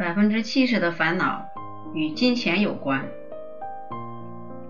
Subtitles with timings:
[0.00, 1.44] 百分之七十的烦恼
[1.92, 3.04] 与金钱有关。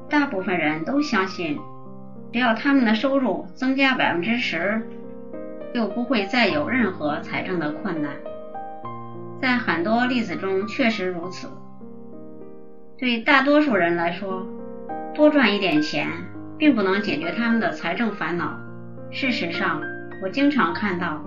[0.08, 1.56] 大部分人都相信，
[2.32, 4.82] 只要他们的收入增加百分之十，
[5.72, 8.10] 就不会再有任何财政的困难。
[9.40, 11.48] 在很多例子中确实如此。
[12.98, 14.44] 对大多数人来说，
[15.14, 16.08] 多赚一点钱
[16.58, 18.58] 并不能解决他们的财政烦恼。
[19.12, 19.80] 事实上，
[20.24, 21.22] 我经常看到，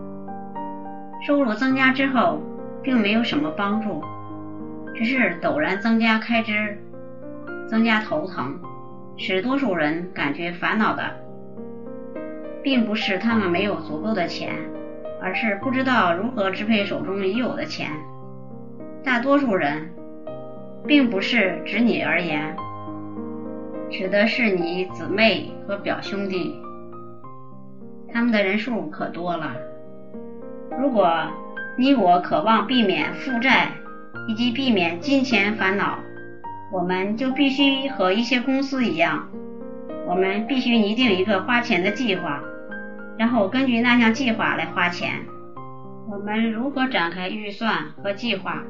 [1.25, 2.41] 收入增加之后，
[2.83, 4.03] 并没有什么帮助，
[4.93, 6.77] 只是陡然增加开支，
[7.67, 8.59] 增加头疼，
[9.17, 11.03] 使多数人感觉烦恼的，
[12.61, 14.53] 并不是他们没有足够的钱，
[15.21, 17.89] 而是不知道如何支配手中已有的钱。
[19.03, 19.89] 大多数人，
[20.85, 22.55] 并不是指你而言，
[23.89, 26.59] 指的是你姊妹和表兄弟。
[28.11, 29.55] 他们的人数可多了。
[30.79, 31.09] 如果
[31.75, 33.71] 你我渴望避免负债
[34.27, 35.97] 以及避免金钱烦恼，
[36.71, 39.27] 我们就必须和一些公司一样，
[40.05, 42.39] 我们必须拟定一个花钱的计划，
[43.17, 45.25] 然后根据那项计划来花钱。
[46.11, 48.61] 我们如何展开预算和计划？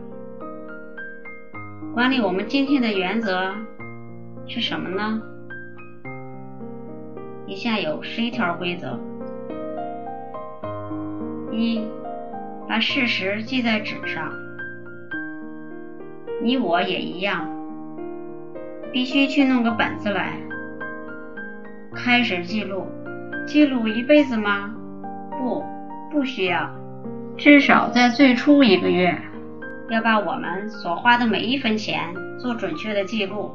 [1.94, 3.54] 管理我们今天的原则
[4.48, 5.22] 是什么呢？
[7.46, 8.98] 以下有十一条规则。
[11.52, 11.82] 一，
[12.74, 14.34] 把事实记在纸上。
[16.42, 17.48] 你我也一样，
[18.92, 20.34] 必须去弄个本子来，
[21.94, 22.88] 开始记录。
[23.46, 24.74] 记录一辈子吗？
[25.38, 25.64] 不，
[26.12, 26.68] 不需要。
[27.38, 29.16] 至少在最初一个月，
[29.92, 33.52] 要把我们所花的每一分钱做准确的记录。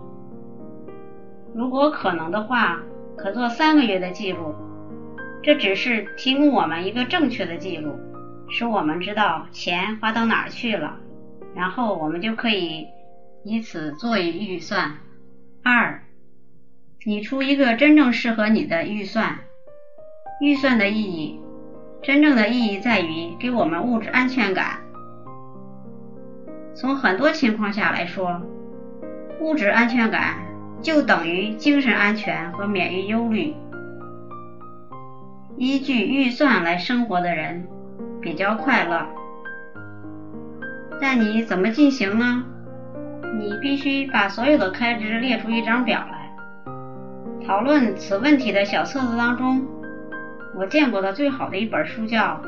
[1.57, 2.79] 如果可能的话，
[3.17, 4.55] 可做三个月的记录。
[5.43, 7.99] 这只是提供我们一个正确的记录，
[8.51, 10.97] 使我们知道钱花到哪儿去了，
[11.55, 12.87] 然后我们就可以
[13.45, 14.97] 以此作为预算。
[15.63, 16.03] 二，
[17.05, 19.39] 拟出一个真正适合你的预算。
[20.41, 21.41] 预算的意义，
[22.03, 24.79] 真正的意义在于给我们物质安全感。
[26.75, 28.41] 从很多情况下来说，
[29.41, 30.37] 物质安全感
[30.81, 33.55] 就等于精神安全和免于忧虑。
[35.57, 37.67] 依据预算来生活的人
[38.29, 39.07] 比较快乐，
[41.01, 42.45] 但你怎么进行呢？
[43.41, 46.31] 你必须把所有的开支列出一张表来。
[47.47, 49.65] 讨论此问题的小册子当中，
[50.55, 52.43] 我见过的最好的一本书叫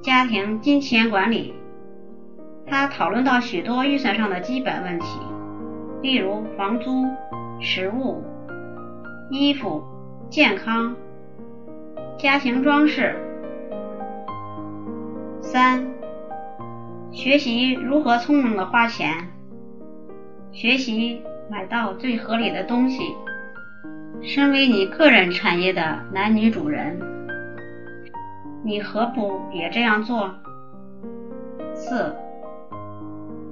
[0.04, 1.52] 《家庭金钱管理》，
[2.70, 5.18] 它讨论到许多预算上的基本问题，
[6.00, 7.04] 例如房租、
[7.60, 8.22] 食物、
[9.32, 9.82] 衣服、
[10.30, 10.94] 健康。
[12.20, 13.16] 家庭装饰。
[15.52, 15.86] 三、
[17.10, 19.12] 学习如何聪明的花钱，
[20.50, 21.20] 学习
[21.50, 23.14] 买到最合理的东西。
[24.22, 26.98] 身为你个人产业的男女主人，
[28.64, 30.34] 你何不也这样做？
[31.74, 32.16] 四、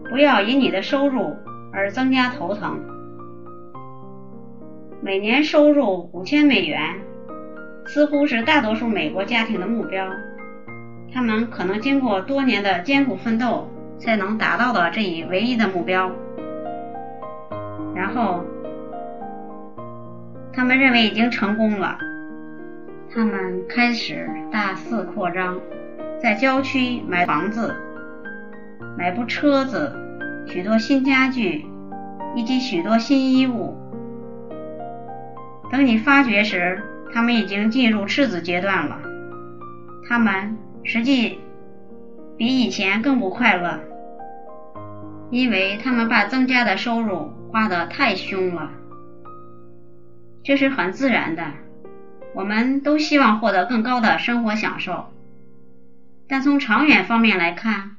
[0.09, 1.37] 不要因你的收入
[1.71, 2.81] 而增加头疼。
[5.03, 6.81] 每年收入五千美元。
[7.87, 10.07] 似乎是大多数美国家庭的目标，
[11.13, 16.11] 他们可能经过多年的艰苦奋斗才能达到的这一唯一的目标。
[17.95, 18.45] 然后，
[20.53, 21.99] 他们认为已经成功了，
[23.13, 25.59] 他们开始大肆扩张，
[26.23, 27.75] 在郊区买房子、
[28.97, 29.93] 买部车子、
[30.47, 31.67] 许多新家具
[32.35, 33.77] 以及许多新衣物。
[35.71, 36.83] 等你发觉时，
[37.13, 38.99] 他们已经进入赤子阶段了，
[40.09, 41.39] 他们实际
[42.37, 43.81] 比以前更不快乐，
[45.31, 48.71] 因为他们把增加的收入花得太凶了。
[50.43, 51.53] 这是很自然的，
[52.35, 55.07] 我们都希望获得更高的生活享受，
[56.29, 57.97] 但从长远方面来看，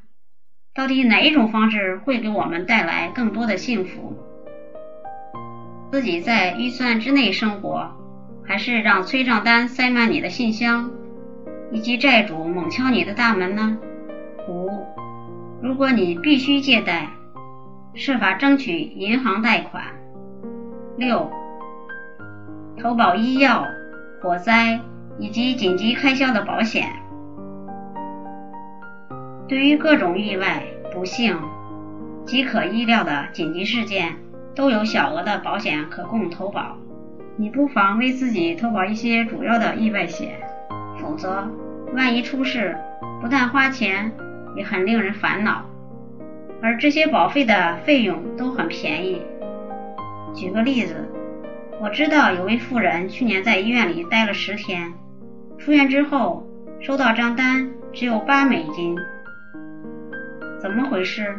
[0.73, 4.15] 到底哪一种方式会给我们带来更多的幸福？
[5.91, 7.91] 自己在预算之内生活。
[8.43, 10.89] 还是让催账单塞满你的信箱，
[11.71, 13.77] 以及债主猛敲你的大门呢？
[14.47, 14.69] 五，
[15.61, 17.09] 如果你必须借贷，
[17.93, 19.83] 设法争取银行贷款。
[20.97, 21.31] 六，
[22.81, 23.65] 投保医药、
[24.21, 24.79] 火灾
[25.17, 26.87] 以及紧急开销的保险。
[29.47, 30.63] 对于各种意外、
[30.93, 31.37] 不幸
[32.25, 34.15] 及可意料的紧急事件，
[34.55, 36.75] 都有小额的保险可供投保。
[37.37, 40.39] 你不妨为自己投保一些主要的意外险，
[41.01, 41.49] 否则
[41.93, 42.77] 万一出事，
[43.21, 44.11] 不但花钱，
[44.55, 45.65] 也很令人烦恼。
[46.61, 49.21] 而这些保费的费用都很便宜。
[50.33, 50.95] 举个例子，
[51.81, 54.93] 我知道有位妇人去年在医院里待了十天，
[55.57, 56.47] 出院之后
[56.79, 58.95] 收到账单只有八美金，
[60.59, 61.35] 怎么回事？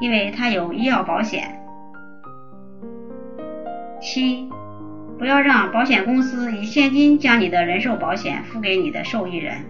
[0.00, 1.60] 因为她有医药保险。
[4.00, 4.48] 七，
[5.20, 9.66] 不要让保险公司以现金将你的人寿保险付给你的受益人。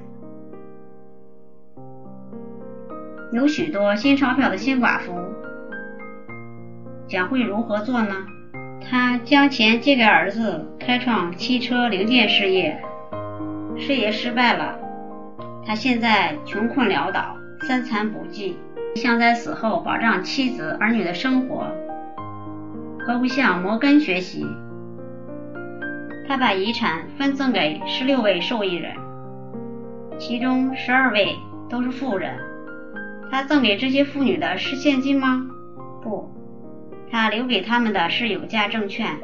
[3.32, 5.12] 有许多新钞票的新寡妇
[7.08, 8.14] 将会如何做呢？
[8.80, 12.80] 她将钱借给儿子，开创汽车零件事业，
[13.76, 14.78] 事业失败了。
[15.66, 17.36] 她现在穷困潦倒，
[17.66, 18.56] 三餐不继，
[18.94, 21.66] 想在死后保障妻子儿女的生活。
[23.00, 24.46] 何不向摩根学习？
[26.30, 28.94] 他把遗产分赠给十六位受益人，
[30.16, 31.36] 其中十二位
[31.68, 32.38] 都是富人。
[33.32, 35.44] 他赠给这些妇女的是现金吗？
[36.04, 36.32] 不，
[37.10, 39.18] 他留给他们的是有价证券，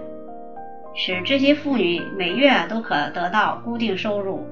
[0.97, 4.45] 使这些妇女每月都可得到固定收入。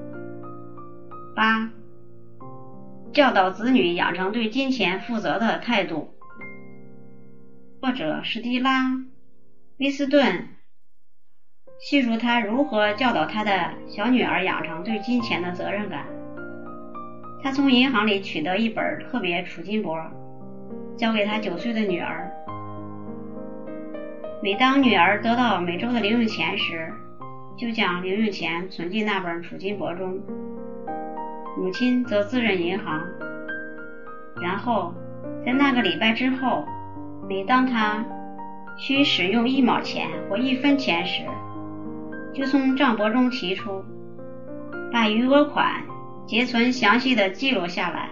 [1.35, 1.69] 八，
[3.11, 6.13] 教导子女养成对金钱负责的态度。
[7.81, 8.93] 作者史蒂拉。
[9.77, 10.47] 威斯顿
[11.77, 13.51] 叙述他如何教导他的
[13.87, 16.05] 小女儿养成对金钱的责任感。
[17.43, 19.93] 他从银行里取得一本特别储金簿，
[20.97, 22.31] 交给他九岁的女儿。
[24.41, 26.91] 每当女儿得到每周的零用钱时，
[27.57, 30.19] 就将零用钱存进那本储金簿中。
[31.57, 33.01] 母亲则自认银行。
[34.41, 34.93] 然后
[35.45, 36.65] 在那个礼拜之后，
[37.29, 38.03] 每当他
[38.77, 41.23] 需使用一毛钱或一分钱时，
[42.35, 43.81] 就从账簿中提出，
[44.91, 45.81] 把余额款
[46.27, 48.09] 结存详细的记录下来。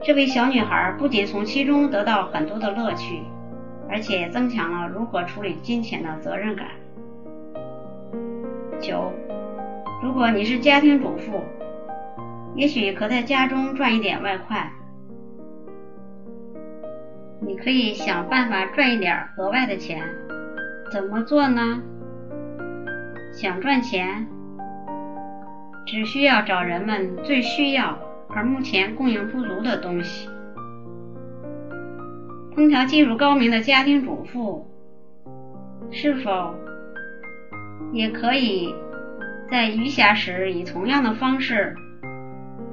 [0.00, 3.20] 这位小女孩不仅从其中得到很多的乐趣，
[3.90, 6.68] 而且增强了如何处理金钱的责任感。
[8.80, 9.12] 九，
[10.00, 11.42] 如果你是家庭主妇，
[12.54, 14.70] 也许可在家中赚一点外快。
[17.40, 20.00] 你可以想办法赚一点额外的钱，
[20.92, 21.82] 怎么做呢？
[23.40, 24.26] 想赚钱，
[25.86, 27.96] 只需要找人们最需要
[28.28, 30.28] 而目前供应不足的东西。
[32.56, 34.66] 烹调技术高明的家庭主妇，
[35.92, 36.52] 是否
[37.92, 38.74] 也可以
[39.48, 41.76] 在余暇时以同样的方式，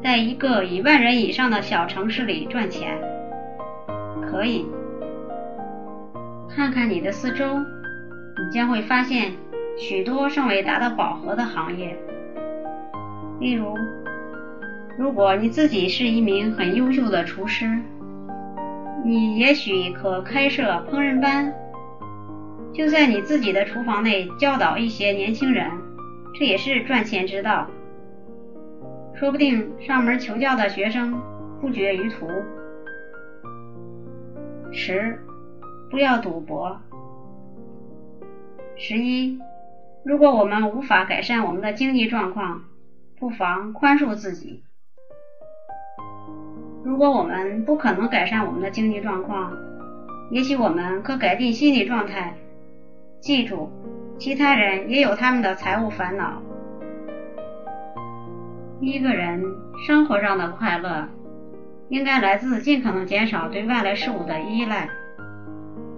[0.01, 2.99] 在一个一万人以上的小城市里赚钱？
[4.31, 4.65] 可以
[6.49, 9.31] 看看你的四周，你将会发现
[9.77, 11.97] 许多尚未达到饱和的行业。
[13.39, 13.77] 例如，
[14.97, 17.77] 如果你自己是一名很优秀的厨师，
[19.03, 21.53] 你也许可开设烹饪班，
[22.73, 25.69] 就在你自己的厨房内教导一些年轻人，
[26.33, 27.67] 这也是赚钱之道。
[29.13, 31.21] 说不定上门求教的学生
[31.61, 32.27] 不绝于途。
[34.71, 35.19] 十，
[35.89, 36.77] 不要赌博。
[38.75, 39.39] 十一，
[40.05, 42.61] 如果我们无法改善我们的经济状况，
[43.19, 44.63] 不妨宽恕自己。
[46.83, 49.51] 如果我们不可能改善我们的经济状况，
[50.29, 52.35] 也许我们可改进心理状态。
[53.19, 53.71] 记住，
[54.19, 56.39] 其他人也有他们的财务烦恼。
[58.79, 59.43] 一个人
[59.87, 61.07] 生活上的快乐。
[61.89, 64.89] 应该来自尽可能减少对外来事物的依赖。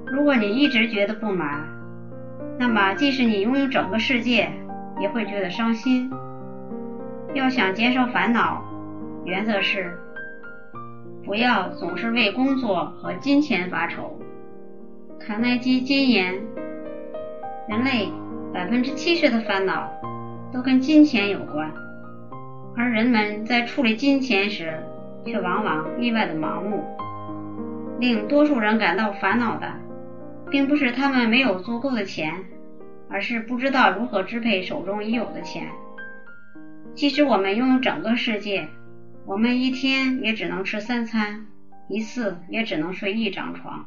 [0.06, 1.66] 如果你一直觉得不满，
[2.60, 4.50] 那么即使你拥有整个世界，
[5.00, 6.12] 也会觉得伤心。
[7.34, 8.64] 要想减少烦恼，
[9.26, 9.96] 原则是
[11.24, 14.18] 不要总是为工作和金钱发愁。
[15.20, 16.34] 卡耐基金言：
[17.68, 18.10] 人类
[18.54, 19.92] 百分之七十的烦恼
[20.52, 21.72] 都跟金钱有关，
[22.76, 24.74] 而人们在处理金钱时，
[25.26, 26.84] 却往往意外的盲目，
[28.00, 29.68] 令多数人感到烦恼的，
[30.50, 32.46] 并不是他们没有足够的钱，
[33.10, 35.68] 而是不知道如何支配手中已有的钱。
[36.94, 38.68] 即使我们拥有整个世界，
[39.25, 41.46] 我们一天也只能吃三餐，
[41.89, 43.86] 一次也只能睡一张床。